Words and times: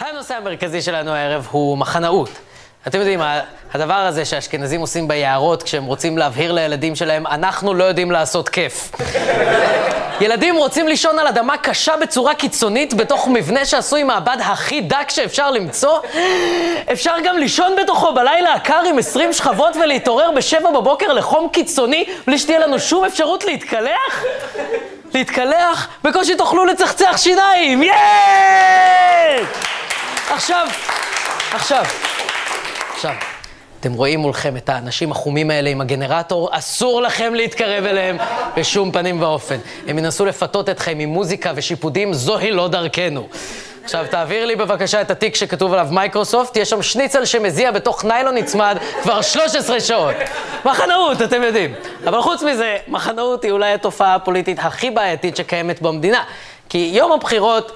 הנושא 0.00 0.34
המרכזי 0.34 0.82
שלנו 0.82 1.10
הערב 1.10 1.48
הוא 1.50 1.78
מחנאות. 1.78 2.28
אתם 2.86 2.98
יודעים, 2.98 3.20
הדבר 3.74 3.94
הזה 3.94 4.24
שהאשכנזים 4.24 4.80
עושים 4.80 5.08
ביערות 5.08 5.62
כשהם 5.62 5.84
רוצים 5.84 6.18
להבהיר 6.18 6.52
לילדים 6.52 6.96
שלהם, 6.96 7.26
אנחנו 7.26 7.74
לא 7.74 7.84
יודעים 7.84 8.10
לעשות 8.10 8.48
כיף. 8.48 8.90
ילדים 10.20 10.56
רוצים 10.56 10.88
לישון 10.88 11.18
על 11.18 11.26
אדמה 11.26 11.56
קשה 11.56 11.96
בצורה 11.96 12.34
קיצונית 12.34 12.94
בתוך 12.94 13.28
מבנה 13.28 13.64
שעשוי 13.64 14.02
מהבד 14.02 14.36
הכי 14.40 14.80
דק 14.80 15.10
שאפשר 15.10 15.50
למצוא? 15.50 15.98
אפשר 16.92 17.14
גם 17.24 17.38
לישון 17.38 17.76
בתוכו 17.82 18.12
בלילה 18.12 18.54
הקר 18.54 18.82
עם 18.88 18.98
20 18.98 19.32
שכבות 19.32 19.76
ולהתעורר 19.76 20.30
בשבע 20.30 20.70
בבוקר 20.70 21.12
לחום 21.12 21.48
קיצוני 21.52 22.04
בלי 22.26 22.38
שתהיה 22.38 22.58
לנו 22.58 22.78
שום 22.78 23.04
אפשרות 23.04 23.44
להתקלח? 23.44 24.24
להתקלח? 25.14 25.88
בקושי 26.04 26.36
תוכלו 26.36 26.64
לצחצח 26.64 27.16
שיניים! 27.16 27.82
יאיי! 27.82 29.44
עכשיו, 30.30 30.66
עכשיו, 31.52 31.84
עכשיו. 32.94 33.12
אתם 33.80 33.92
רואים 33.92 34.20
מולכם 34.20 34.56
את 34.56 34.68
האנשים 34.68 35.10
החומים 35.10 35.50
האלה 35.50 35.70
עם 35.70 35.80
הגנרטור, 35.80 36.48
אסור 36.52 37.02
לכם 37.02 37.34
להתקרב 37.34 37.84
אליהם 37.84 38.16
בשום 38.56 38.92
פנים 38.92 39.22
ואופן. 39.22 39.56
הם 39.86 39.98
ינסו 39.98 40.24
לפתות 40.24 40.68
אתכם 40.68 40.98
עם 40.98 41.08
מוזיקה 41.08 41.52
ושיפודים, 41.54 42.14
זוהי 42.14 42.50
לא 42.50 42.68
דרכנו. 42.68 43.28
עכשיו, 43.84 44.04
תעביר 44.10 44.46
לי 44.46 44.56
בבקשה 44.56 45.00
את 45.00 45.10
התיק 45.10 45.34
שכתוב 45.34 45.72
עליו 45.72 45.88
מייקרוסופט, 45.90 46.56
יש 46.56 46.70
שם 46.70 46.82
שניצל 46.82 47.24
שמזיע 47.24 47.70
בתוך 47.70 48.04
ניילון 48.04 48.34
נצמד 48.34 48.76
כבר 49.02 49.22
13 49.22 49.80
שעות. 49.80 50.14
מחנאות, 50.64 51.22
אתם 51.22 51.42
יודעים. 51.42 51.74
אבל 52.06 52.20
חוץ 52.20 52.42
מזה, 52.42 52.76
מחנאות 52.88 53.44
היא 53.44 53.52
אולי 53.52 53.72
התופעה 53.72 54.14
הפוליטית 54.14 54.58
הכי 54.58 54.90
בעייתית 54.90 55.36
שקיימת 55.36 55.82
במדינה. 55.82 56.22
כי 56.68 56.90
יום 56.94 57.12
הבחירות... 57.12 57.72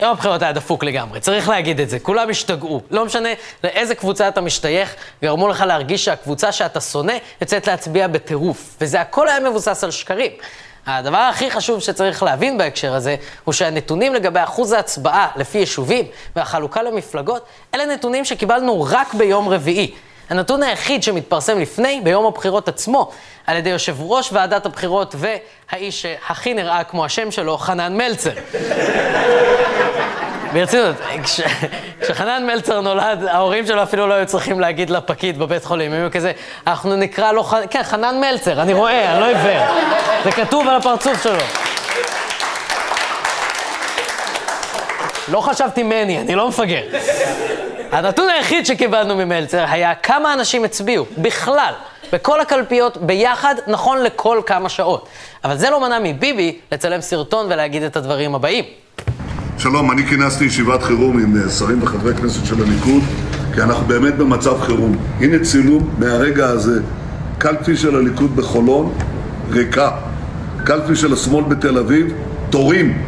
יום 0.00 0.10
הבחירות 0.10 0.42
היה 0.42 0.52
דפוק 0.52 0.84
לגמרי, 0.84 1.20
צריך 1.20 1.48
להגיד 1.48 1.80
את 1.80 1.90
זה. 1.90 1.98
כולם 1.98 2.30
השתגעו. 2.30 2.80
לא 2.90 3.04
משנה 3.04 3.28
לאיזה 3.64 3.94
קבוצה 3.94 4.28
אתה 4.28 4.40
משתייך, 4.40 4.94
גרמו 5.22 5.48
לך 5.48 5.60
להרגיש 5.60 6.04
שהקבוצה 6.04 6.52
שאתה 6.52 6.80
שונא 6.80 7.12
יוצאת 7.40 7.66
להצביע 7.66 8.08
בטירוף. 8.08 8.76
וזה 8.80 9.00
הכל 9.00 9.28
היה 9.28 9.40
מבוסס 9.40 9.84
על 9.84 9.90
שקרים. 9.90 10.32
הדבר 10.86 11.16
הכי 11.16 11.50
חשוב 11.50 11.80
שצריך 11.80 12.22
להבין 12.22 12.58
בהקשר 12.58 12.94
הזה, 12.94 13.16
הוא 13.44 13.52
שהנתונים 13.52 14.14
לגבי 14.14 14.40
אחוז 14.44 14.72
ההצבעה 14.72 15.28
לפי 15.36 15.58
יישובים 15.58 16.04
והחלוקה 16.36 16.82
למפלגות, 16.82 17.46
אלה 17.74 17.86
נתונים 17.86 18.24
שקיבלנו 18.24 18.86
רק 18.90 19.14
ביום 19.14 19.48
רביעי. 19.48 19.94
הנתון 20.30 20.62
היחיד 20.62 21.02
שמתפרסם 21.02 21.58
לפני, 21.58 22.00
ביום 22.04 22.26
הבחירות 22.26 22.68
עצמו, 22.68 23.10
על 23.46 23.56
ידי 23.56 23.70
יושב 23.70 23.96
ראש 23.98 24.32
ועדת 24.32 24.66
הבחירות 24.66 25.14
והאיש 25.18 26.02
שהכי 26.02 26.54
נראה 26.54 26.84
כמו 26.84 27.04
השם 27.04 27.30
שלו, 27.30 27.58
חנן 27.58 27.96
מלצר. 27.96 28.30
ברצינות, 30.52 30.96
כש, 31.24 31.40
כשחנן 32.00 32.46
מלצר 32.46 32.80
נולד, 32.80 33.24
ההורים 33.24 33.66
שלו 33.66 33.82
אפילו 33.82 34.06
לא 34.06 34.14
היו 34.14 34.26
צריכים 34.26 34.60
להגיד 34.60 34.90
לפקיד 34.90 35.38
בבית 35.38 35.64
חולים, 35.64 35.92
הם 35.92 36.00
היו 36.00 36.10
כזה, 36.10 36.32
אנחנו 36.66 36.96
נקרא 36.96 37.32
לו, 37.32 37.44
כן, 37.70 37.82
חנן 37.82 38.20
מלצר, 38.20 38.62
אני 38.62 38.72
רואה, 38.72 39.12
אני 39.12 39.20
לא 39.20 39.26
עיוור. 39.26 39.66
זה 40.24 40.32
כתוב 40.32 40.68
על 40.68 40.76
הפרצוף 40.76 41.22
שלו. 41.22 41.40
לא 45.28 45.40
חשבתי 45.40 45.82
מני, 45.82 46.18
אני 46.18 46.34
לא 46.34 46.48
מפגר. 46.48 46.82
הנתון 47.92 48.28
היחיד 48.28 48.66
שקיבלנו 48.66 49.16
ממלצר 49.16 49.64
היה 49.68 49.94
כמה 49.94 50.34
אנשים 50.34 50.64
הצביעו, 50.64 51.06
בכלל, 51.18 51.72
בכל 52.12 52.40
הקלפיות, 52.40 52.96
ביחד, 52.96 53.54
נכון 53.66 54.02
לכל 54.02 54.40
כמה 54.46 54.68
שעות. 54.68 55.08
אבל 55.44 55.58
זה 55.58 55.70
לא 55.70 55.80
מנע 55.80 55.98
מביבי 56.02 56.58
לצלם 56.72 57.00
סרטון 57.00 57.46
ולהגיד 57.46 57.82
את 57.82 57.96
הדברים 57.96 58.34
הבאים. 58.34 58.64
שלום, 59.58 59.90
אני 59.90 60.06
כינסתי 60.06 60.44
ישיבת 60.44 60.82
חירום 60.82 61.18
עם 61.18 61.36
אה, 61.36 61.50
שרים 61.50 61.82
וחברי 61.82 62.14
כנסת 62.14 62.46
של 62.46 62.62
הליכוד, 62.62 63.02
כי 63.54 63.62
אנחנו 63.62 63.86
באמת 63.86 64.14
במצב 64.14 64.60
חירום. 64.60 64.96
הנה 65.20 65.44
צילום 65.44 65.94
מהרגע 65.98 66.46
הזה, 66.46 66.80
קלפי 67.38 67.76
של 67.76 67.96
הליכוד 67.96 68.36
בחולון, 68.36 68.94
ריקה. 69.50 69.90
קלפי 70.64 70.96
של 70.96 71.12
השמאל 71.12 71.44
בתל 71.44 71.78
אביב, 71.78 72.12
תורים. 72.50 73.02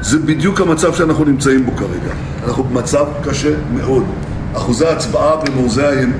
זה 0.00 0.18
בדיוק 0.18 0.60
המצב 0.60 0.94
שאנחנו 0.94 1.24
נמצאים 1.24 1.66
בו 1.66 1.76
כרגע. 1.76 2.27
אנחנו 2.46 2.64
במצב 2.64 3.06
קשה 3.24 3.50
מאוד. 3.72 4.04
אחוזי 4.56 4.86
ההצבעה 4.86 5.36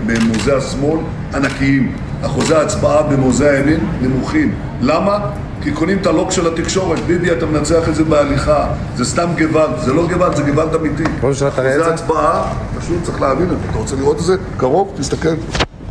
במעוזי 0.07 0.53
השמאל 0.53 0.99
ענקיים. 1.35 1.97
אחוזי 2.27 2.55
ההצבעה 2.55 3.03
במעוזי 3.03 3.49
הימין 3.49 3.81
נמוכים. 4.01 4.55
למה? 4.81 5.19
כי 5.63 5.73
קונים 5.73 5.99
את 5.99 6.07
הלוק 6.07 6.31
של 6.31 6.47
התקשורת, 6.47 6.99
ביבי 6.99 7.33
אתה 7.33 7.47
מנצח 7.47 7.89
את 7.89 7.95
זה 7.95 8.05
בהליכה, 8.05 8.67
זה 8.97 9.05
סתם 9.05 9.29
גוואלד, 9.39 9.79
זה 9.79 9.93
לא 9.93 10.07
גוואלד, 10.07 10.37
זה 10.37 10.43
גוואלד 10.43 10.75
אמיתי. 10.75 11.03
בוא 11.21 11.31
נשאל 11.31 11.51
תראה 11.51 11.75
את 11.75 11.79
זה. 11.79 11.85
זה 11.85 11.95
הצבעה, 11.95 12.53
פשוט 12.79 13.03
צריך 13.03 13.21
להבין 13.21 13.45
את 13.45 13.51
זה. 13.51 13.57
אתה 13.71 13.79
רוצה 13.79 13.97
לראות 13.97 14.17
את 14.17 14.25
זה? 14.25 14.37
קרוב, 14.57 14.93
תסתכל. 14.99 15.35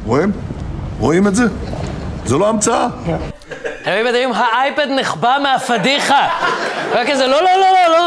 רואים? 0.06 0.32
רואים 1.00 1.28
את 1.28 1.36
זה? 1.36 1.44
זה 2.26 2.38
לא 2.38 2.50
המצאה. 2.50 2.88
אלוהים 3.88 4.06
מדהים, 4.06 4.30
האייפד 4.34 4.88
נחבא 5.00 5.38
מהפדיחה. 5.44 6.28
היה 6.94 7.12
כזה, 7.12 7.28
לא, 7.28 7.42
לא, 7.44 7.52
לא, 7.60 7.68
לא, 7.74 7.98
לא, 7.98 8.07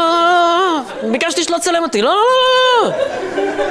ביקשתי 1.21 1.43
שלא 1.43 1.57
תצלם 1.57 1.83
אותי, 1.83 2.01
לא, 2.01 2.09
לא, 2.09 2.15
לא, 2.15 2.85
לא. 2.87 3.63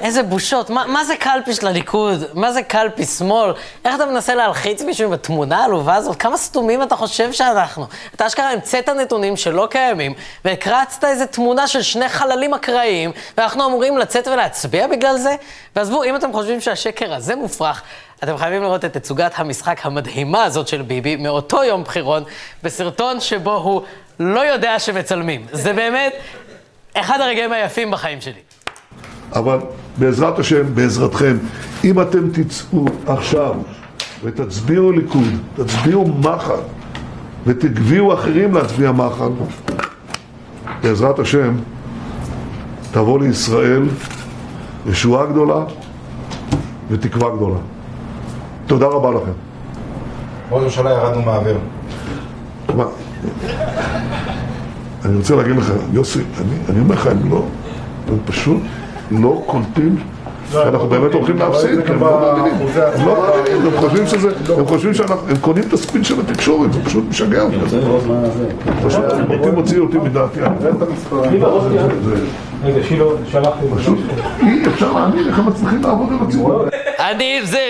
איזה 0.00 0.22
בושות, 0.22 0.70
מה, 0.70 0.86
מה 0.86 1.04
זה 1.04 1.16
קלפי 1.16 1.54
של 1.54 1.66
הליכוד? 1.66 2.24
מה 2.34 2.52
זה 2.52 2.62
קלפי 2.62 3.04
שמאל? 3.04 3.52
איך 3.84 3.94
אתה 3.94 4.06
מנסה 4.06 4.34
להלחיץ 4.34 4.82
מישהו 4.82 5.06
עם 5.06 5.12
התמונה 5.12 5.58
העלובה 5.58 5.94
הזאת? 5.94 6.16
כמה 6.16 6.36
סתומים 6.36 6.82
אתה 6.82 6.96
חושב 6.96 7.32
שאנחנו? 7.32 7.86
אתה 8.14 8.26
אשכרה 8.26 8.50
המצאת 8.50 8.88
נתונים 8.88 9.36
שלא 9.36 9.68
קיימים, 9.70 10.14
והקרצת 10.44 11.04
איזה 11.04 11.26
תמונה 11.26 11.66
של 11.66 11.82
שני 11.82 12.08
חללים 12.08 12.54
אקראיים, 12.54 13.12
ואנחנו 13.38 13.66
אמורים 13.66 13.98
לצאת 13.98 14.28
ולהצביע 14.28 14.86
בגלל 14.86 15.18
זה? 15.18 15.36
ועזבו, 15.76 16.04
אם 16.04 16.16
אתם 16.16 16.32
חושבים 16.32 16.60
שהשקר 16.60 17.14
הזה 17.14 17.36
מופרך, 17.36 17.82
אתם 18.24 18.36
חייבים 18.36 18.62
לראות 18.62 18.84
את 18.84 18.92
תצוגת 18.92 19.32
המשחק 19.36 19.86
המדהימה 19.86 20.44
הזאת 20.44 20.68
של 20.68 20.82
ביבי 20.82 21.16
מאותו 21.16 21.64
יום 21.64 21.84
בחירון, 21.84 22.24
בסרטון 22.62 23.20
שבו 23.20 23.54
הוא 23.54 23.82
לא 24.20 24.40
יודע 24.40 24.78
שמצלמים. 24.78 25.46
זה 25.52 25.72
באמת 25.72 26.12
אחד 27.00 27.20
הרגעים 27.20 27.52
היפים 27.52 27.90
בחיים 27.90 28.20
שלי. 28.20 28.40
אבל 29.32 29.58
בעזרת 29.98 30.38
השם, 30.38 30.74
בעזרתכם, 30.74 31.36
אם 31.84 32.00
אתם 32.00 32.30
תצאו 32.30 32.84
עכשיו 33.06 33.54
ותצביעו 34.24 34.92
ליכוד, 34.92 35.38
תצביעו 35.56 36.08
מחל 36.08 36.60
ותגביאו 37.46 38.14
אחרים 38.14 38.54
להצביע 38.54 38.92
מחל, 38.92 39.28
בעזרת 40.82 41.18
השם, 41.18 41.56
תבוא 42.90 43.20
לישראל 43.20 43.82
ישועה 44.86 45.26
גדולה 45.26 45.64
ותקווה 46.90 47.36
גדולה. 47.36 47.58
תודה 48.66 48.86
רבה 48.86 49.10
לכם. 49.10 49.32
ראש 50.50 50.62
הממשלה 50.62 50.90
ירדנו 50.90 51.22
מהאוויר. 51.22 51.58
אני 55.08 55.16
רוצה 55.16 55.36
להגיד 55.36 55.56
לך, 55.56 55.72
יוסי, 55.92 56.18
אני, 56.18 56.56
אני 56.68 56.80
אומר 56.80 56.94
לך, 56.94 57.06
הם 57.06 57.30
לא, 57.30 57.42
הם 58.08 58.18
פשוט 58.26 58.56
לא 59.10 59.42
קולטים 59.46 59.96
שאנחנו 60.52 60.88
באמת 60.88 61.14
הולכים 61.14 61.38
להפסיד, 61.38 61.86
כי 61.86 61.92
הם 61.92 62.00
לא 62.00 62.20
מאמינים. 62.20 62.54
הם 62.94 63.06
לא 63.06 63.16
מאמינים, 63.20 63.66
הם 63.66 63.80
חושבים 63.80 64.06
שזה, 64.06 64.30
הם 64.58 64.66
חושבים 64.66 64.94
שאנחנו, 64.94 65.28
הם 65.28 65.36
קונים 65.36 65.64
את 65.68 65.72
הספין 65.72 66.04
של 66.04 66.20
התקשורת, 66.20 66.72
זה 66.72 66.84
פשוט 66.84 67.04
משגע 67.08 67.42
אותי. 67.42 67.56
פשוט 68.86 69.04
אותי 69.30 69.50
מוציא 69.50 69.80
אותי 69.80 69.98
מדעתי. 69.98 70.40
רגע, 72.64 72.82
שילה, 72.82 73.04
שלחתי. 73.30 73.66
פשוט 73.76 73.98
אי 74.40 74.66
אפשר 74.66 74.92
להאמין 74.92 75.28
איך 75.28 75.38
הם 75.38 75.46
מצליחים 75.46 75.82
לעבוד 75.82 76.08
על 76.12 76.26
הציבור. 76.28 76.64
אני, 76.98 77.40
זה 77.44 77.60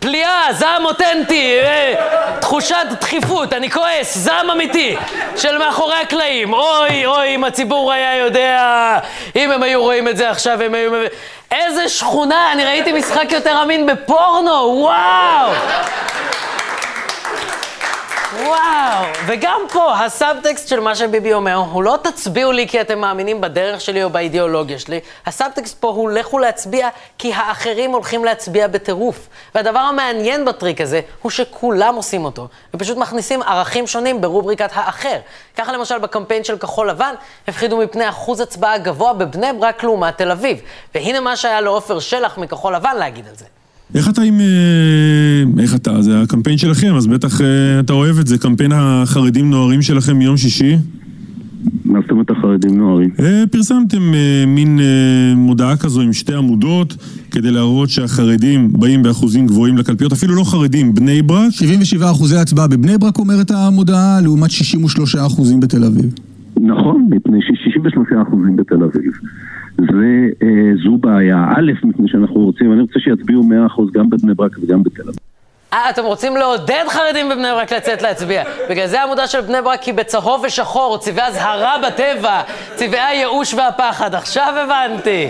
פליאה, 0.00 0.46
זעם 0.52 0.84
אותנטי, 0.84 1.60
אה, 1.62 1.94
תחושת 2.40 2.86
דחיפות, 3.00 3.52
אני 3.52 3.70
כועס, 3.70 4.18
זעם 4.18 4.50
אמיתי 4.50 4.96
של 5.36 5.58
מאחורי 5.58 5.96
הקלעים. 5.96 6.52
אוי, 6.52 7.06
אוי, 7.06 7.34
אם 7.34 7.44
הציבור 7.44 7.92
היה 7.92 8.16
יודע, 8.16 8.98
אם 9.36 9.52
הם 9.52 9.62
היו 9.62 9.82
רואים 9.82 10.08
את 10.08 10.16
זה 10.16 10.30
עכשיו, 10.30 10.62
הם 10.62 10.74
היו... 10.74 10.92
איזה 11.50 11.88
שכונה, 11.88 12.52
אני 12.52 12.64
ראיתי 12.64 12.92
משחק 12.92 13.32
יותר 13.32 13.62
אמין 13.62 13.86
בפורנו, 13.86 14.50
וואו! 14.50 15.52
וואו, 18.34 19.04
וגם 19.26 19.60
פה, 19.72 19.98
הסאבטקסט 19.98 20.68
של 20.68 20.80
מה 20.80 20.94
שביבי 20.94 21.32
אומר, 21.32 21.54
הוא 21.54 21.82
לא 21.82 21.98
תצביעו 22.02 22.52
לי 22.52 22.68
כי 22.68 22.80
אתם 22.80 22.98
מאמינים 22.98 23.40
בדרך 23.40 23.80
שלי 23.80 24.04
או 24.04 24.10
באידיאולוגיה 24.10 24.78
שלי, 24.78 25.00
הסאבטקסט 25.26 25.80
פה 25.80 25.88
הוא 25.88 26.10
לכו 26.10 26.38
להצביע 26.38 26.88
כי 27.18 27.32
האחרים 27.32 27.90
הולכים 27.90 28.24
להצביע 28.24 28.66
בטירוף. 28.68 29.28
והדבר 29.54 29.78
המעניין 29.78 30.44
בטריק 30.44 30.80
הזה, 30.80 31.00
הוא 31.22 31.30
שכולם 31.30 31.94
עושים 31.94 32.24
אותו, 32.24 32.48
ופשוט 32.74 32.96
מכניסים 32.98 33.42
ערכים 33.42 33.86
שונים 33.86 34.20
ברובריקת 34.20 34.70
האחר. 34.74 35.18
ככה 35.56 35.72
למשל 35.72 35.98
בקמפיין 35.98 36.44
של 36.44 36.58
כחול 36.58 36.90
לבן, 36.90 37.14
הפחידו 37.48 37.76
מפני 37.76 38.08
אחוז 38.08 38.40
הצבעה 38.40 38.78
גבוה 38.78 39.12
בבני 39.12 39.52
ברק 39.52 39.82
לעומת 39.82 40.18
תל 40.18 40.30
אביב. 40.30 40.60
והנה 40.94 41.20
מה 41.20 41.36
שהיה 41.36 41.60
לעופר 41.60 42.00
שלח 42.00 42.38
מכחול 42.38 42.74
לבן 42.74 42.96
להגיד 42.96 43.28
על 43.28 43.34
זה. 43.34 43.59
איך 43.94 44.08
אתה 44.08 44.22
עם... 44.22 44.34
אה, 44.40 45.62
איך 45.62 45.74
אתה? 45.74 46.02
זה 46.02 46.22
הקמפיין 46.22 46.58
שלכם, 46.58 46.94
אז 46.94 47.06
בטח 47.06 47.40
אה, 47.40 47.80
אתה 47.80 47.92
אוהב 47.92 48.18
את 48.18 48.26
זה. 48.26 48.38
קמפיין 48.38 48.72
החרדים 48.74 49.50
נוערים 49.50 49.82
שלכם 49.82 50.16
מיום 50.16 50.36
שישי. 50.36 50.76
מה 51.84 52.00
זאת 52.00 52.10
אומרת 52.10 52.30
החרדים 52.30 52.78
נוהרים? 52.78 53.10
אה, 53.20 53.44
פרסמתם 53.50 54.12
מין 54.46 54.80
מודעה 55.36 55.76
כזו 55.76 56.00
עם 56.00 56.12
שתי 56.12 56.34
עמודות 56.34 56.96
כדי 57.30 57.50
להראות 57.50 57.88
שהחרדים 57.88 58.72
באים 58.72 59.02
באחוזים 59.02 59.46
גבוהים 59.46 59.76
לקלפיות, 59.78 60.12
אפילו 60.12 60.34
לא 60.34 60.44
חרדים, 60.44 60.94
בני 60.94 61.22
ברק. 61.22 61.50
77 61.50 62.10
אחוזי 62.10 62.36
הצבעה 62.36 62.68
בבני 62.68 62.98
ברק 62.98 63.18
אומרת 63.18 63.50
המודעה, 63.50 64.20
לעומת 64.22 64.50
63 64.50 65.16
אחוזים 65.16 65.60
בתל 65.60 65.84
אביב. 65.84 66.14
נכון, 66.60 67.08
מפני 67.10 67.38
ש-63 67.42 68.22
אחוזים 68.22 68.56
בתל 68.56 68.82
אביב. 68.84 69.12
זה, 69.78 70.28
זו 70.84 70.96
בעיה. 70.96 71.44
א', 71.56 71.72
מפני 71.86 72.08
שאנחנו 72.08 72.40
רוצים, 72.40 72.72
אני 72.72 72.80
רוצה 72.80 73.00
שיצביעו 73.00 73.42
100 73.42 73.66
אחוז 73.66 73.90
גם 73.92 74.10
בבני 74.10 74.34
ברק 74.34 74.58
וגם 74.62 74.82
בתל 74.82 75.02
אביב. 75.02 75.16
אה, 75.72 75.90
אתם 75.90 76.04
רוצים 76.04 76.36
לעודד 76.36 76.84
חרדים 76.88 77.28
בבני 77.28 77.48
ברק 77.54 77.72
לצאת 77.72 78.02
להצביע. 78.02 78.44
בגלל 78.70 78.86
זה 78.86 79.00
העמודה 79.00 79.26
של 79.26 79.40
בני 79.40 79.62
ברק 79.64 79.82
היא 79.82 79.94
בצהוב 79.94 80.42
ושחור, 80.46 80.98
צבעי 80.98 81.26
אזהרה 81.26 81.76
בטבע, 81.86 82.42
צבעי 82.74 83.00
הייאוש 83.00 83.54
והפחד. 83.54 84.14
עכשיו 84.14 84.54
הבנתי. 84.56 85.28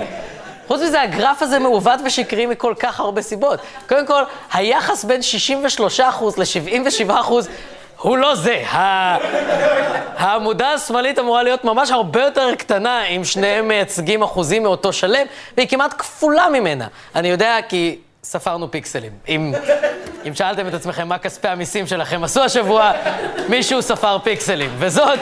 חוץ 0.66 0.80
מזה, 0.82 1.02
הגרף 1.02 1.42
הזה 1.42 1.58
מעוות 1.58 2.00
ושקרי 2.06 2.46
מכל 2.46 2.74
כך 2.78 3.00
הרבה 3.00 3.22
סיבות. 3.22 3.60
קודם 3.88 4.06
כל, 4.06 4.22
היחס 4.52 5.04
בין 5.04 5.20
63% 5.20 6.00
ל-77% 6.38 7.32
הוא 8.02 8.18
לא 8.18 8.34
זה. 8.34 8.62
העמודה 10.16 10.72
השמאלית 10.72 11.18
אמורה 11.18 11.42
להיות 11.42 11.64
ממש 11.64 11.90
הרבה 11.90 12.22
יותר 12.22 12.54
קטנה 12.54 13.04
אם 13.06 13.24
שניהם 13.24 13.68
מייצגים 13.68 14.22
אחוזים 14.22 14.62
מאותו 14.62 14.92
שלם, 14.92 15.26
והיא 15.56 15.68
כמעט 15.68 15.94
כפולה 15.98 16.48
ממנה. 16.48 16.86
אני 17.14 17.28
יודע 17.28 17.56
כי 17.68 17.98
ספרנו 18.22 18.70
פיקסלים. 18.70 19.12
אם, 19.28 19.52
אם 20.28 20.34
שאלתם 20.34 20.68
את 20.68 20.74
עצמכם 20.74 21.08
מה 21.08 21.18
כספי 21.18 21.48
המיסים 21.48 21.86
שלכם 21.86 22.24
עשו 22.24 22.40
השבוע, 22.40 22.92
מישהו 23.48 23.82
ספר 23.82 24.18
פיקסלים. 24.18 24.70
וזאת, 24.78 25.18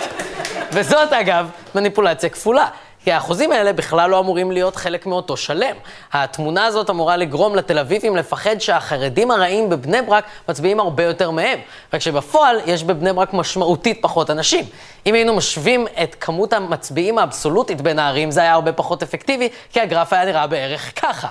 וזאת 0.73 1.13
אגב, 1.13 1.51
מניפולציה 1.75 2.29
כפולה. 2.29 2.67
כי 3.09 3.13
האחוזים 3.13 3.53
האלה 3.53 3.73
בכלל 3.73 4.11
לא 4.11 4.19
אמורים 4.19 4.51
להיות 4.51 4.77
חלק 4.77 5.07
מאותו 5.07 5.37
שלם. 5.37 5.77
התמונה 6.13 6.67
הזאת 6.67 6.91
אמורה 6.91 7.17
לגרום 7.17 7.57
לתל 7.57 7.79
אביבים 7.79 8.17
לפחד 8.17 8.59
שהחרדים 8.59 9.31
הרעים 9.31 9.71
בבני 9.71 10.03
ברק 10.03 10.25
מצביעים 10.49 10.81
הרבה 10.81 11.03
יותר 11.03 11.31
מהם. 11.31 11.59
רק 11.93 12.01
שבפועל 12.01 12.61
יש 12.67 12.85
בבני 12.85 13.13
ברק 13.13 13.33
משמעותית 13.33 13.99
פחות 14.03 14.31
אנשים. 14.31 14.65
אם 15.07 15.15
היינו 15.15 15.37
משווים 15.37 15.87
את 16.03 16.17
כמות 16.21 16.53
המצביעים 16.53 17.19
האבסולוטית 17.19 17.81
בין 17.81 17.99
הערים, 17.99 18.31
זה 18.31 18.41
היה 18.41 18.53
הרבה 18.53 18.73
פחות 18.73 19.03
אפקטיבי, 19.03 19.49
כי 19.73 19.81
הגרף 19.81 20.13
היה 20.13 20.25
נראה 20.25 20.47
בערך 20.47 20.93
ככה. 21.03 21.29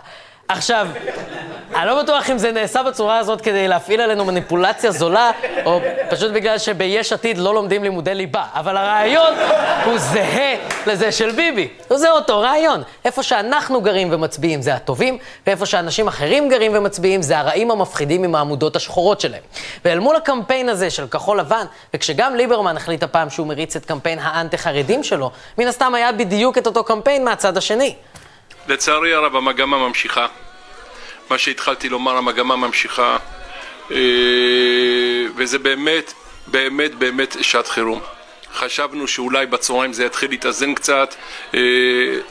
עכשיו, 0.49 0.87
אני 1.75 1.87
לא 1.87 2.03
בטוח 2.03 2.29
אם 2.29 2.37
זה 2.37 2.51
נעשה 2.51 2.83
בצורה 2.83 3.17
הזאת 3.17 3.41
כדי 3.41 3.67
להפעיל 3.67 4.01
עלינו 4.01 4.25
מניפולציה 4.25 4.91
זולה, 4.91 5.31
או 5.65 5.79
פשוט 6.09 6.31
בגלל 6.31 6.57
שביש 6.57 7.13
עתיד 7.13 7.37
לא 7.37 7.53
לומדים 7.53 7.83
לימודי 7.83 8.15
ליבה. 8.15 8.43
אבל 8.53 8.77
הרעיון 8.77 9.33
הוא 9.85 9.97
זהה 9.97 10.55
לזה 10.87 11.11
של 11.11 11.31
ביבי. 11.31 11.67
זה 11.89 12.11
אותו 12.11 12.39
רעיון. 12.39 12.83
איפה 13.05 13.23
שאנחנו 13.23 13.81
גרים 13.81 14.07
ומצביעים 14.11 14.61
זה 14.61 14.73
הטובים, 14.75 15.17
ואיפה 15.47 15.65
שאנשים 15.65 16.07
אחרים 16.07 16.49
גרים 16.49 16.71
ומצביעים 16.75 17.21
זה 17.21 17.37
הרעים 17.39 17.71
המפחידים 17.71 18.23
עם 18.23 18.35
העמודות 18.35 18.75
השחורות 18.75 19.21
שלהם. 19.21 19.41
ואל 19.85 19.99
מול 19.99 20.15
הקמפיין 20.15 20.69
הזה 20.69 20.89
של 20.89 21.07
כחול 21.07 21.39
לבן, 21.39 21.65
וכשגם 21.93 22.35
ליברמן 22.35 22.77
החליט 22.77 23.03
הפעם 23.03 23.29
שהוא 23.29 23.47
מריץ 23.47 23.75
את 23.75 23.85
קמפיין 23.85 24.19
האנטי-חרדים 24.19 25.03
שלו, 25.03 25.31
מן 25.57 25.67
הסתם 25.67 25.95
היה 25.95 26.11
בדיוק 26.11 26.57
את 26.57 26.67
אותו 26.67 26.83
קמפיין 26.83 27.25
מהצד 27.25 27.57
השני. 27.57 27.95
לצערי 28.67 29.13
הרב 29.13 29.35
המגמה 29.35 29.77
ממשיכה. 29.77 30.27
מה 31.29 31.37
שהתחלתי 31.37 31.89
לומר, 31.89 32.17
המגמה 32.17 32.55
ממשיכה, 32.55 33.17
אה, 33.91 33.97
וזה 35.35 35.59
באמת, 35.59 36.13
באמת, 36.47 36.95
באמת 36.95 37.37
שעת 37.41 37.67
חירום. 37.67 38.16
חשבנו 38.57 39.07
שאולי 39.07 39.45
בצהריים 39.45 39.93
זה 39.93 40.05
יתחיל 40.05 40.29
להתאזן 40.29 40.73
קצת, 40.73 41.15
אה, 41.53 41.59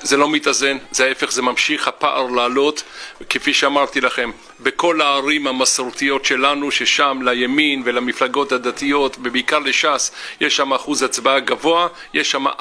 זה 0.02 0.16
לא 0.16 0.28
מתאזן, 0.28 0.76
זה 0.90 1.04
ההפך, 1.04 1.32
זה 1.32 1.42
ממשיך 1.42 1.88
הפער 1.88 2.26
לעלות, 2.26 2.82
כפי 3.28 3.54
שאמרתי 3.54 4.00
לכם, 4.00 4.30
בכל 4.60 5.00
הערים 5.00 5.46
המסורתיות 5.46 6.24
שלנו, 6.24 6.70
ששם 6.70 7.18
לימין 7.24 7.82
ולמפלגות 7.84 8.52
הדתיות, 8.52 9.16
ובעיקר 9.22 9.58
לש"ס, 9.58 10.10
יש 10.40 10.56
שם 10.56 10.72
אחוז 10.72 11.02
הצבעה 11.02 11.40
גבוה, 11.40 11.88
יש 12.14 12.30
שם 12.30 12.46
4-5 12.46 12.52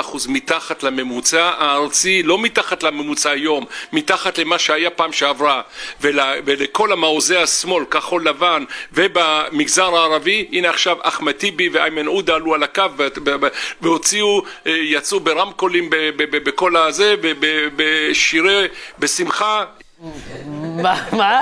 אחוז 0.00 0.26
מתחת 0.26 0.82
לממוצע 0.82 1.52
הארצי, 1.58 2.22
לא 2.22 2.38
מתחת 2.38 2.82
לממוצע 2.82 3.30
היום, 3.30 3.64
מתחת 3.92 4.38
למה 4.38 4.58
שהיה 4.58 4.90
פעם 4.90 5.12
שעברה, 5.12 5.62
ול, 6.00 6.20
ולכל 6.44 6.92
המעוזי 6.92 7.36
השמאל, 7.36 7.84
כחול 7.84 8.28
לבן, 8.28 8.64
ובמגזר 8.92 9.96
הערבי, 9.96 10.48
הנה 10.52 10.70
עכשיו 10.70 10.96
אחמד 11.02 11.32
טיבי 11.32 11.68
ואיימן 11.68 12.06
עודה 12.06 12.34
עלו 12.34 12.54
על 12.54 12.62
הקו 12.70 13.04
והוציאו, 13.82 14.42
אה, 14.66 14.72
יצאו 14.72 15.20
ברמקולים 15.20 15.90
בכל 16.30 16.76
הזה, 16.76 17.14
בשירי, 17.76 18.68
בשמחה 18.98 19.64
מה? 21.12 21.40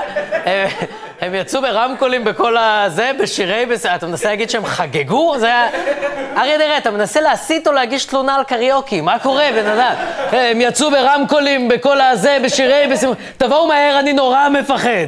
הם, 1.21 1.35
יצאו 1.35 1.61
ברמקולים 1.61 2.23
בכל 2.23 2.57
הזה, 2.57 3.11
בשירי... 3.19 3.65
אתה 3.95 4.07
מנסה 4.07 4.29
להגיד 4.29 4.49
שהם 4.49 4.65
חגגו? 4.65 5.39
זה 5.39 5.45
היה... 5.45 5.67
אריה 6.37 6.57
דרעי, 6.57 6.77
אתה 6.77 6.91
מנסה 6.91 7.21
להסית 7.21 7.67
או 7.67 7.71
להגיש 7.71 8.05
תלונה 8.05 8.35
על 8.35 8.43
קריוקי? 8.43 9.01
מה 9.01 9.19
קורה, 9.19 9.45
בן 9.55 9.65
אדם? 9.65 9.93
הם 10.31 10.61
יצאו 10.61 10.91
ברמקולים 10.91 11.67
בכל 11.67 12.01
הזה, 12.01 12.37
בשירי... 12.43 12.87
בס... 12.91 13.03
תבואו 13.37 13.67
מהר, 13.67 13.99
אני 13.99 14.13
נורא 14.13 14.49
מפחד. 14.49 15.07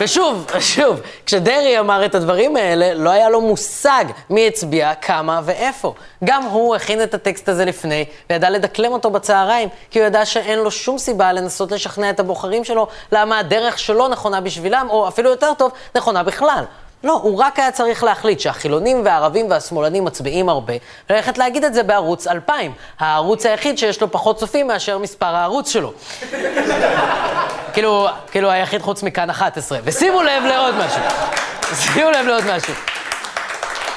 ושוב, 0.00 0.46
שוב, 0.60 1.00
כשדרעי 1.26 1.78
אמר 1.78 2.04
את 2.04 2.14
הדברים 2.14 2.56
האלה, 2.56 2.94
לא 2.94 3.10
היה 3.10 3.30
לו 3.30 3.40
מושג 3.40 4.04
מי 4.30 4.46
הצביע, 4.46 4.94
כמה 4.94 5.40
ואיפה. 5.44 5.94
גם 6.24 6.42
הוא 6.42 6.76
הכין 6.76 7.02
את 7.02 7.14
הטקסט 7.14 7.48
הזה 7.48 7.64
לפני, 7.64 8.04
וידע 8.30 8.50
לדקלם 8.50 8.92
אותו 8.92 9.10
בצהריים, 9.10 9.68
כי 9.90 9.98
הוא 9.98 10.06
ידע 10.06 10.24
שאין 10.24 10.58
לו 10.58 10.70
שום 10.70 10.98
סיבה 10.98 11.32
לנסות 11.32 11.72
לשכנע 11.72 12.10
את 12.10 12.20
הבוחרים 12.20 12.64
שלו 12.64 12.86
למה 13.12 13.38
הדרך 13.38 13.78
שלו 13.78 14.08
נכונה 14.08 14.40
בשבילם, 14.40 14.86
או 14.90 15.08
אפילו 15.08 15.30
יותר 15.30 15.54
טוב, 15.54 15.72
נכונה 15.96 16.22
בכלל. 16.22 16.64
לא, 17.04 17.20
הוא 17.22 17.38
רק 17.38 17.58
היה 17.58 17.70
צריך 17.70 18.04
להחליט 18.04 18.40
שהחילונים 18.40 19.02
והערבים 19.04 19.50
והשמאלנים 19.50 20.04
מצביעים 20.04 20.48
הרבה, 20.48 20.74
וללכת 21.10 21.38
להגיד 21.38 21.64
את 21.64 21.74
זה 21.74 21.82
בערוץ 21.82 22.26
2000, 22.26 22.72
הערוץ 22.98 23.46
היחיד 23.46 23.78
שיש 23.78 24.00
לו 24.00 24.10
פחות 24.10 24.38
צופים 24.38 24.66
מאשר 24.66 24.98
מספר 24.98 25.26
הערוץ 25.26 25.70
שלו. 25.70 25.92
כאילו, 27.74 28.08
כאילו 28.30 28.50
היחיד 28.50 28.82
חוץ 28.82 29.02
מכאן 29.02 29.30
11. 29.30 29.78
ושימו 29.84 30.22
לב 30.22 30.44
לעוד 30.44 30.74
משהו. 30.74 31.00
שימו 31.74 32.10
לב 32.10 32.26
לעוד 32.26 32.44
משהו. 32.56 32.93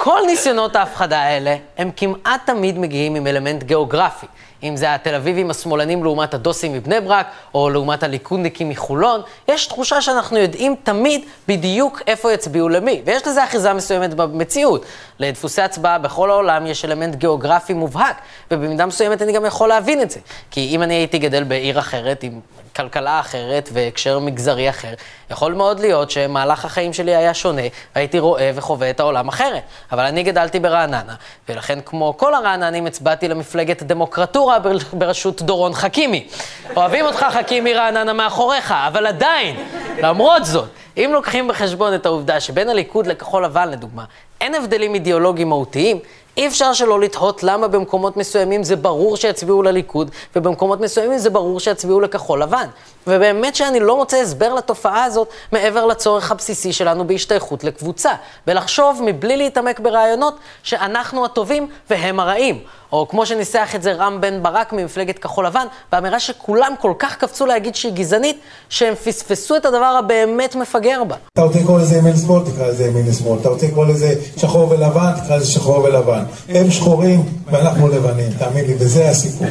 כל 0.08 0.22
ניסיונות 0.28 0.76
ההפחדה 0.76 1.20
האלה, 1.20 1.56
הם 1.78 1.92
כמעט 1.96 2.42
תמיד 2.46 2.78
מגיעים 2.80 3.16
עם 3.16 3.28
אלמנט 3.28 3.64
גיאוגרפי. 3.64 4.26
אם 4.64 4.76
זה 4.76 4.96
התל 4.96 5.16
אביבים 5.16 5.50
השמאלנים 5.52 6.04
לעומת 6.04 6.34
הדוסים 6.34 6.74
מבני 6.74 7.02
ברק, 7.02 7.28
או 7.54 7.70
לעומת 7.70 8.04
הליכודניקים 8.04 8.70
מחולון, 8.70 9.22
יש 9.48 9.68
תחושה 9.68 10.02
שאנחנו 10.02 10.38
יודעים 10.38 10.76
תמיד 10.84 11.26
בדיוק 11.48 12.02
איפה 12.08 12.34
יצביעו 12.34 12.70
למי. 12.70 13.02
ויש 13.06 13.28
לזה 13.28 13.44
אחיזה 13.44 13.74
מסוימת 13.74 14.14
במציאות. 14.14 14.86
לדפוסי 15.20 15.62
הצבעה 15.62 15.98
בכל 15.98 16.32
העולם 16.32 16.68
יש 16.68 16.86
אלמנט 16.86 17.16
גיאוגרפי 17.16 17.74
מובהק, 17.74 18.16
ובמידה 18.52 18.86
מסוימת 18.86 19.22
אני 19.22 19.32
גם 19.32 19.46
יכול 19.46 19.70
להבין 19.70 20.02
את 20.02 20.12
זה. 20.12 20.20
כי 20.52 20.68
אם 20.68 20.84
אני 20.84 20.94
הייתי 20.94 21.20
גדל 21.20 21.44
בעיר 21.44 21.80
אחרת, 21.80 22.24
עם 22.24 22.40
כלכלה 22.76 23.20
אחרת 23.20 23.70
והקשר 23.74 24.20
מגזרי 24.20 24.70
אחר, 24.70 24.94
יכול 25.32 25.54
מאוד 25.54 25.80
להיות 25.80 26.12
שמהלך 26.12 26.66
החיים 26.66 26.94
שלי 26.94 27.16
היה 27.16 27.34
שונה, 27.34 27.62
והייתי 27.96 28.20
רואה 28.20 28.52
וחווה 28.56 28.90
את 28.90 29.00
העולם 29.00 29.28
אחרת. 29.28 29.62
אבל 29.92 30.06
אני 30.06 30.24
גדלתי 30.24 30.60
ברעננה, 30.60 31.16
ולכן 31.50 31.80
כמו 31.86 32.18
כל 32.18 32.34
הרעננים 32.34 32.86
הצבעתי 32.86 33.28
למפלגת 33.28 33.84
דמוקרטורה 33.84 34.58
בראשות 34.94 35.42
דורון 35.42 35.74
חכימי. 35.74 36.28
אוהבים 36.76 37.06
אותך 37.06 37.26
חכימי 37.32 37.74
רעננה 37.74 38.14
מאחוריך, 38.14 38.74
אבל 38.88 39.08
עדיין, 39.08 39.56
למרות 40.02 40.46
זאת, 40.46 40.70
אם 40.98 41.10
לוקחים 41.14 41.48
בחשבון 41.48 41.96
את 41.96 42.06
העובדה 42.06 42.40
שבין 42.40 42.70
הליכוד 42.70 43.08
לכחול 43.08 43.46
לבן, 43.46 43.70
לדוגמה, 43.70 44.04
אין 44.42 44.56
הבדלים 44.56 44.94
אידיאולוגיים 44.94 45.50
מהותיים, 45.50 46.00
אי 46.38 46.48
אפשר 46.48 46.74
שלא 46.74 47.00
לתהות 47.00 47.44
למה 47.44 47.68
במקומות 47.68 48.18
מסוימים 48.18 48.64
זה 48.64 48.76
ברור 48.76 49.18
שיצביעו 49.18 49.64
לליכוד, 49.64 50.12
ובמקומות 50.36 50.80
מסוימים 50.80 51.18
זה 51.18 51.30
ברור 51.30 51.60
שיצביעו 51.60 52.02
לכחול 52.02 52.42
לבן. 52.42 52.68
ובאמת 53.08 53.56
שאני 53.56 53.80
לא 53.80 53.98
מוצא 53.98 54.18
הסבר 54.18 54.54
לתופעה 54.54 55.04
הזאת 55.04 55.30
מעבר 55.52 55.86
לצורך 55.86 56.32
הבסיסי 56.32 56.74
שלנו 56.74 57.08
בהשתייכות 57.08 57.64
לקבוצה, 57.64 58.12
ולחשוב 58.48 59.02
מבלי 59.06 59.38
להתעמק 59.38 59.80
ברעיונות 59.80 60.36
שאנחנו 60.64 61.26
הטובים 61.26 61.68
והם 61.90 62.20
הרעים. 62.20 62.60
או 62.92 63.08
כמו 63.08 63.26
שניסח 63.26 63.76
את 63.76 63.84
זה 63.84 63.94
רם 63.94 64.22
בן 64.22 64.44
ברק 64.44 64.74
ממפלגת 64.74 65.20
כחול 65.20 65.46
לבן, 65.46 65.66
באמירה 65.92 66.20
שכולם 66.20 66.74
כל 66.82 66.94
כך 67.00 67.16
קפצו 67.16 67.46
להגיד 67.46 67.76
שהיא 67.76 67.94
גזענית, 67.94 68.40
שהם 68.70 68.96
פספסו 68.96 69.56
את 69.56 69.66
הדבר 69.66 70.00
הבאמת 70.00 70.56
מפגר 70.56 71.04
בה. 71.04 71.16
אתה 71.34 71.42
רוצה 71.42 71.60
לקרוא 71.60 71.80
לזה 71.80 71.98
ימין 71.98 72.16
שמאל, 72.18 72.42
תקרא 72.52 72.68
לזה 72.68 72.88
ימין 72.88 73.14
שמאל. 73.14 73.40
אתה 73.40 73.50
רוצה 73.50 73.68
לקרוא 73.68 73.86
לזה 73.86 74.14
שחור 74.38 74.72
ולבן, 74.72 75.12
תקרא 75.24 75.36
לזה 75.36 75.46
שחור 75.46 75.84
ולבן. 75.84 76.24
הם 76.50 76.72
שחורים 76.72 77.24
ואנחנו 77.46 77.88
לבנים, 77.88 78.32
תאמין 78.40 78.66
לי, 78.66 78.76
וזה 78.80 79.10
הסיפור. 79.10 79.48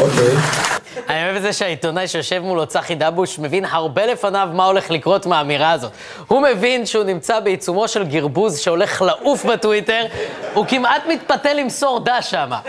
אוקיי. 0.00 0.77
אני 1.08 1.24
אוהב 1.24 1.36
את 1.36 1.42
זה 1.42 1.52
שהעיתונאי 1.52 2.08
שיושב 2.08 2.38
מולו, 2.38 2.66
צחי 2.66 2.94
דבוש, 2.94 3.38
מבין 3.38 3.64
הרבה 3.64 4.06
לפניו 4.06 4.48
מה 4.52 4.64
הולך 4.64 4.90
לקרות 4.90 5.26
מהאמירה 5.26 5.72
הזאת. 5.72 5.92
הוא 6.26 6.42
מבין 6.42 6.86
שהוא 6.86 7.04
נמצא 7.04 7.40
בעיצומו 7.40 7.88
של 7.88 8.04
גרבוז 8.04 8.58
שהולך 8.58 9.02
לעוף 9.02 9.44
בטוויטר, 9.44 10.06
הוא 10.54 10.66
כמעט 10.66 11.06
מתפתה 11.06 11.52
למסור 11.54 12.00
דש 12.00 12.30
שמה. 12.30 12.60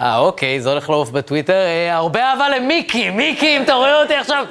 אה, 0.00 0.18
אוקיי, 0.18 0.60
זה 0.60 0.70
הולך 0.70 0.90
לעוף 0.90 1.10
בטוויטר. 1.10 1.52
אה, 1.52 1.94
הרבה 1.94 2.30
אהבה 2.30 2.48
למיקי, 2.48 3.10
מיקי, 3.10 3.56
אם 3.56 3.62
אתה 3.62 3.74
רואה 3.74 4.02
אותי 4.02 4.14
עכשיו, 4.14 4.44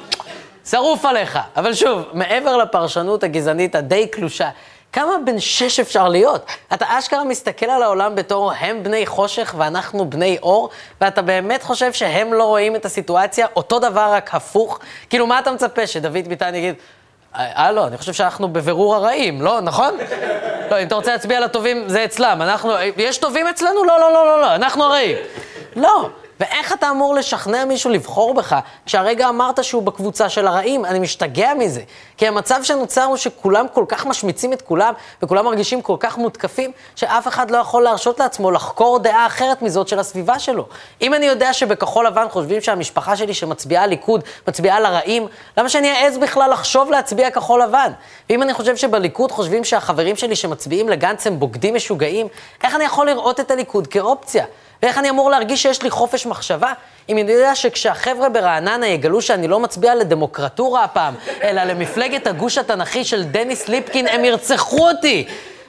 שרוף 0.70 1.04
עליך. 1.04 1.38
אבל 1.56 1.74
שוב, 1.74 2.02
מעבר 2.12 2.56
לפרשנות 2.56 3.24
הגזענית 3.24 3.74
הדי 3.74 4.06
קלושה, 4.06 4.48
כמה 4.92 5.12
בן 5.24 5.40
שש 5.40 5.80
אפשר 5.80 6.08
להיות? 6.08 6.46
אתה 6.74 6.84
אשכרה 6.88 7.24
מסתכל 7.24 7.66
על 7.66 7.82
העולם 7.82 8.14
בתור 8.14 8.52
הם 8.52 8.82
בני 8.82 9.06
חושך 9.06 9.54
ואנחנו 9.58 10.10
בני 10.10 10.38
אור, 10.42 10.70
ואתה 11.00 11.22
באמת 11.22 11.62
חושב 11.62 11.92
שהם 11.92 12.32
לא 12.32 12.44
רואים 12.44 12.76
את 12.76 12.84
הסיטואציה, 12.84 13.46
אותו 13.56 13.78
דבר 13.78 14.12
רק 14.12 14.34
הפוך? 14.34 14.78
כאילו, 15.10 15.26
מה 15.26 15.38
אתה 15.38 15.52
מצפה, 15.52 15.86
שדוד 15.86 16.28
ביטן 16.28 16.54
יגיד, 16.54 16.74
לא, 17.72 17.86
אני 17.86 17.98
חושב 17.98 18.12
שאנחנו 18.12 18.48
בבירור 18.48 18.94
הרעים, 18.94 19.42
לא, 19.42 19.60
נכון? 19.60 19.98
לא, 20.70 20.82
אם 20.82 20.86
אתה 20.86 20.94
רוצה 20.94 21.12
להצביע 21.12 21.40
לטובים, 21.40 21.88
זה 21.88 22.04
אצלם. 22.04 22.42
אנחנו, 22.42 22.72
יש 22.96 23.18
טובים 23.18 23.46
אצלנו? 23.46 23.84
לא, 23.84 24.00
לא, 24.00 24.12
לא, 24.12 24.26
לא, 24.26 24.40
לא, 24.40 24.54
אנחנו 24.54 24.84
הרעים. 24.84 25.16
לא. 25.76 26.08
ואיך 26.40 26.72
אתה 26.72 26.90
אמור 26.90 27.14
לשכנע 27.14 27.64
מישהו 27.64 27.90
לבחור 27.90 28.34
בך, 28.34 28.56
כשהרגע 28.86 29.28
אמרת 29.28 29.64
שהוא 29.64 29.82
בקבוצה 29.82 30.28
של 30.28 30.46
הרעים? 30.46 30.84
אני 30.84 30.98
משתגע 30.98 31.54
מזה. 31.54 31.82
כי 32.16 32.28
המצב 32.28 32.60
שנוצר 32.62 33.04
הוא 33.04 33.16
שכולם 33.16 33.66
כל 33.72 33.84
כך 33.88 34.06
משמיצים 34.06 34.52
את 34.52 34.62
כולם, 34.62 34.94
וכולם 35.22 35.44
מרגישים 35.44 35.82
כל 35.82 35.96
כך 36.00 36.18
מותקפים, 36.18 36.72
שאף 36.96 37.28
אחד 37.28 37.50
לא 37.50 37.58
יכול 37.58 37.82
להרשות 37.82 38.20
לעצמו 38.20 38.50
לחקור 38.50 38.98
דעה 38.98 39.26
אחרת 39.26 39.62
מזאת 39.62 39.88
של 39.88 39.98
הסביבה 39.98 40.38
שלו. 40.38 40.66
אם 41.02 41.14
אני 41.14 41.26
יודע 41.26 41.52
שבכחול 41.52 42.06
לבן 42.06 42.26
חושבים 42.30 42.60
שהמשפחה 42.60 43.16
שלי 43.16 43.34
שמצביעה 43.34 43.86
ליכוד, 43.86 44.24
מצביעה 44.48 44.80
לרעים, 44.80 45.26
למה 45.56 45.68
שאני 45.68 45.92
אעז 45.92 46.18
בכלל 46.18 46.50
לחשוב 46.50 46.90
להצביע 46.90 47.30
כחול 47.30 47.62
לבן? 47.62 47.92
ואם 48.30 48.42
אני 48.42 48.54
חושב 48.54 48.76
שבליכוד 48.76 49.32
חושבים 49.32 49.64
שהחברים 49.64 50.16
שלי 50.16 50.36
שמצביעים 50.36 50.88
לגנץ 50.88 51.26
הם 51.26 51.38
בוגדים 51.38 51.74
משוגעים, 51.74 52.28
איך 52.64 52.74
אני 52.74 52.84
יכול 52.84 53.06
לראות 53.06 53.40
את 53.40 53.50
הליכוד 53.50 53.86
כאופציה? 53.86 54.44
ואיך 54.82 54.98
אני 54.98 55.10
אמור 55.10 55.30
להרגיש 55.30 55.62
שיש 55.62 55.82
לי 55.82 55.90
חופש 55.90 56.26
מחשבה? 56.26 56.72
אם 57.08 57.18
אני 57.18 57.32
יודע 57.32 57.54
שכשהחבר'ה 57.54 58.28
ברעננה 58.28 58.86
יגלו 58.86 59.22
שאני 59.22 59.48
לא 59.48 59.60
מצביע 59.60 59.94
לדמוקרטורה 59.94 60.84
הפעם, 60.84 61.14
אלא 61.42 61.64
למפלגת 61.64 62.26
הגוש 62.26 62.58
התנ"כי 62.58 63.04
של 63.04 63.24
דניס 63.24 63.68
ליפקין, 63.68 64.08
הם 64.08 64.24
ירצחו 64.24 64.88
אותי! 64.88 65.26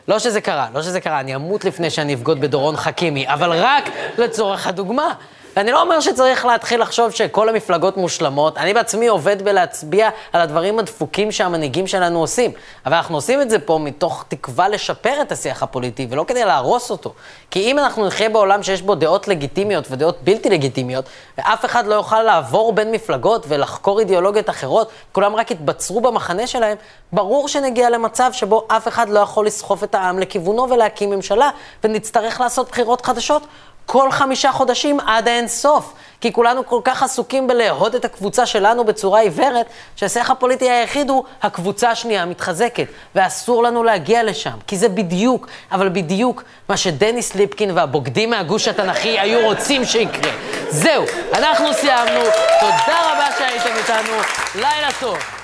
לא 0.07 0.19
שזה 0.19 0.41
קרה, 0.41 0.67
לא 0.73 0.81
שזה 0.81 1.01
קרה, 1.01 1.19
אני 1.19 1.35
אמות 1.35 1.65
לפני 1.65 1.89
שאני 1.89 2.13
אבגוד 2.13 2.41
בדורון 2.41 2.77
חכימי, 2.77 3.27
אבל 3.27 3.51
רק 3.53 3.89
לצורך 4.17 4.67
הדוגמה. 4.67 5.13
ואני 5.59 5.71
לא 5.71 5.81
אומר 5.81 5.99
שצריך 5.99 6.45
להתחיל 6.45 6.81
לחשוב 6.81 7.11
שכל 7.11 7.49
המפלגות 7.49 7.97
מושלמות, 7.97 8.57
אני 8.57 8.73
בעצמי 8.73 9.07
עובד 9.07 9.41
בלהצביע 9.41 10.09
על 10.33 10.41
הדברים 10.41 10.79
הדפוקים 10.79 11.31
שהמנהיגים 11.31 11.87
שלנו 11.87 12.19
עושים. 12.19 12.51
אבל 12.85 12.95
אנחנו 12.95 13.15
עושים 13.15 13.41
את 13.41 13.49
זה 13.49 13.59
פה 13.59 13.77
מתוך 13.81 14.25
תקווה 14.27 14.69
לשפר 14.69 15.21
את 15.21 15.31
השיח 15.31 15.63
הפוליטי, 15.63 16.07
ולא 16.09 16.25
כדי 16.27 16.45
להרוס 16.45 16.91
אותו. 16.91 17.13
כי 17.51 17.59
אם 17.59 17.79
אנחנו 17.79 18.07
נחיה 18.07 18.29
בעולם 18.29 18.63
שיש 18.63 18.81
בו 18.81 18.95
דעות 18.95 19.27
לגיטימיות 19.27 19.87
ודעות 19.91 20.17
בלתי 20.23 20.49
לגיטימיות, 20.49 21.05
ואף 21.37 21.65
אחד 21.65 21.87
לא 21.87 21.95
יוכל 21.95 22.21
לעבור 22.21 22.73
בין 22.73 22.91
מפלגות 22.91 23.45
ולחקור 23.47 23.99
אידיאולוגיות 23.99 24.49
אחרות, 24.49 24.89
כולם 25.11 25.35
רק 25.35 25.51
יתבצרו 25.51 26.01
במחנה 26.01 26.47
שלהם, 26.47 26.77
ברור 27.13 27.47
שנגיע 27.47 27.89
למצב 27.89 28.29
שבו 28.33 28.67
אף 28.67 28.87
אחד 28.87 29.09
לא 29.09 29.19
יכול 29.19 29.45
לסחוף 29.45 29.83
את 29.83 29.95
העם 29.95 30.19
לכיוונו 30.19 30.69
ולהקים 30.69 31.09
ממשלה, 31.09 31.49
ונצטרך 31.83 32.41
לעשות 32.41 32.69
בחירות 32.69 33.05
חדשות. 33.05 33.43
כל 33.91 34.11
חמישה 34.11 34.51
חודשים 34.51 34.99
עד 34.99 35.27
האין 35.27 35.47
סוף. 35.47 35.93
כי 36.21 36.33
כולנו 36.33 36.65
כל 36.65 36.79
כך 36.83 37.03
עסוקים 37.03 37.47
בלאהוד 37.47 37.95
את 37.95 38.05
הקבוצה 38.05 38.45
שלנו 38.45 38.83
בצורה 38.83 39.19
עיוורת, 39.19 39.65
שהשיח 39.95 40.31
הפוליטי 40.31 40.69
היחיד 40.69 41.09
הוא 41.09 41.23
הקבוצה 41.41 41.89
השנייה 41.89 42.25
מתחזקת, 42.25 42.87
ואסור 43.15 43.63
לנו 43.63 43.83
להגיע 43.83 44.23
לשם, 44.23 44.57
כי 44.67 44.77
זה 44.77 44.89
בדיוק, 44.89 45.47
אבל 45.71 45.89
בדיוק, 45.89 46.43
מה 46.69 46.77
שדניס 46.77 47.35
ליפקין 47.35 47.71
והבוגדים 47.77 48.29
מהגוש 48.29 48.67
התנ"כי 48.67 49.19
היו 49.19 49.47
רוצים 49.47 49.85
שיקרה. 49.85 50.31
זהו, 50.69 51.05
אנחנו 51.33 51.73
סיימנו, 51.73 52.21
תודה 52.59 52.99
רבה 53.11 53.27
שהייתם 53.37 53.77
איתנו, 53.77 54.17
לילה 54.55 54.89
טוב. 54.99 55.38